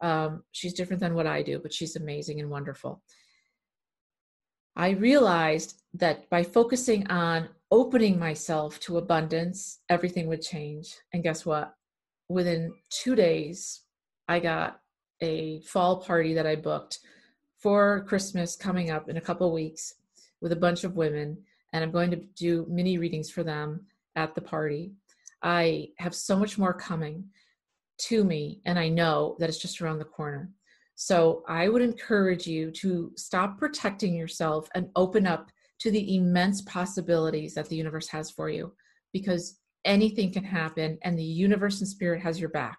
Um, 0.00 0.44
she's 0.52 0.74
different 0.74 1.00
than 1.00 1.14
what 1.14 1.26
I 1.26 1.42
do, 1.42 1.58
but 1.58 1.72
she's 1.72 1.96
amazing 1.96 2.38
and 2.38 2.48
wonderful. 2.48 3.02
I 4.76 4.90
realized 4.90 5.82
that 5.94 6.30
by 6.30 6.44
focusing 6.44 7.08
on 7.08 7.48
opening 7.74 8.16
myself 8.16 8.78
to 8.78 8.98
abundance, 8.98 9.80
everything 9.88 10.28
would 10.28 10.40
change. 10.40 10.94
And 11.12 11.24
guess 11.24 11.44
what? 11.44 11.74
Within 12.28 12.72
two 12.88 13.16
days, 13.16 13.80
I 14.28 14.38
got 14.38 14.78
a 15.20 15.60
fall 15.62 15.96
party 16.00 16.34
that 16.34 16.46
I 16.46 16.54
booked 16.54 17.00
for 17.58 18.04
Christmas 18.04 18.54
coming 18.54 18.92
up 18.92 19.08
in 19.08 19.16
a 19.16 19.20
couple 19.20 19.52
weeks 19.52 19.94
with 20.40 20.52
a 20.52 20.56
bunch 20.56 20.84
of 20.84 20.94
women 20.94 21.36
and 21.72 21.82
I'm 21.82 21.90
going 21.90 22.12
to 22.12 22.22
do 22.36 22.64
mini 22.70 22.96
readings 22.96 23.28
for 23.28 23.42
them 23.42 23.86
at 24.14 24.36
the 24.36 24.40
party. 24.40 24.92
I 25.42 25.88
have 25.98 26.14
so 26.14 26.36
much 26.36 26.56
more 26.58 26.74
coming 26.74 27.24
to 28.02 28.22
me, 28.22 28.60
and 28.66 28.78
I 28.78 28.88
know 28.88 29.34
that 29.40 29.48
it's 29.48 29.58
just 29.58 29.80
around 29.80 29.98
the 29.98 30.04
corner. 30.04 30.52
So 30.94 31.42
I 31.48 31.68
would 31.68 31.82
encourage 31.82 32.46
you 32.46 32.70
to 32.70 33.10
stop 33.16 33.58
protecting 33.58 34.14
yourself 34.14 34.68
and 34.76 34.90
open 34.94 35.26
up 35.26 35.50
to 35.84 35.90
the 35.90 36.16
immense 36.16 36.62
possibilities 36.62 37.52
that 37.52 37.68
the 37.68 37.76
universe 37.76 38.08
has 38.08 38.30
for 38.30 38.48
you 38.48 38.72
because 39.12 39.60
anything 39.84 40.32
can 40.32 40.42
happen 40.42 40.96
and 41.02 41.18
the 41.18 41.22
universe 41.22 41.80
and 41.80 41.88
spirit 41.88 42.22
has 42.22 42.40
your 42.40 42.48
back. 42.48 42.78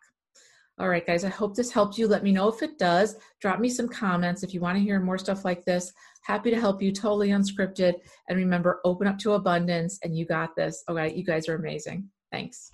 All 0.80 0.90
right, 0.90 1.06
guys, 1.06 1.24
I 1.24 1.30
hope 1.30 1.56
this 1.56 1.72
helped 1.72 2.00
you. 2.00 2.08
Let 2.08 2.24
me 2.24 2.32
know 2.32 2.48
if 2.48 2.64
it 2.64 2.80
does. 2.80 3.18
Drop 3.40 3.60
me 3.60 3.70
some 3.70 3.88
comments 3.88 4.42
if 4.42 4.56
you 4.56 4.60
want 4.60 4.80
to 4.80 4.84
hear 4.84 5.00
more 5.00 5.20
stuff 5.20 5.46
like 5.46 5.64
this. 5.66 5.94
Happy 6.24 6.50
to 6.50 6.60
help 6.60 6.82
you, 6.82 6.92
totally 6.92 7.30
unscripted. 7.30 7.94
And 8.28 8.40
remember, 8.40 8.82
open 8.84 9.06
up 9.06 9.20
to 9.20 9.34
abundance 9.34 10.00
and 10.02 10.18
you 10.18 10.26
got 10.26 10.56
this. 10.56 10.84
All 10.88 10.96
right, 10.96 11.16
you 11.16 11.24
guys 11.24 11.48
are 11.48 11.56
amazing. 11.56 12.10
Thanks. 12.32 12.72